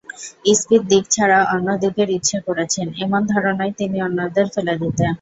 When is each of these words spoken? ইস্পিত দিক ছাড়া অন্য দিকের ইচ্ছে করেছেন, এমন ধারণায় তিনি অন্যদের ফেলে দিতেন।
ইস্পিত 0.45 0.81
দিক 0.91 1.03
ছাড়া 1.11 1.39
অন্য 1.53 1.67
দিকের 1.83 2.09
ইচ্ছে 2.17 2.37
করেছেন, 2.47 2.87
এমন 3.03 3.21
ধারণায় 3.33 3.73
তিনি 3.79 3.97
অন্যদের 4.07 4.47
ফেলে 4.53 4.73
দিতেন। 4.81 5.09